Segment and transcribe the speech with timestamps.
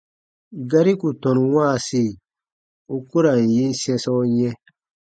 [0.69, 2.03] Gari ku tɔnu wãasi,
[2.93, 4.53] u ku ra n yin sɛ̃sɔ yɛ̃.